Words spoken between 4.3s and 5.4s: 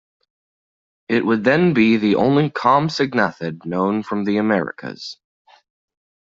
Americas.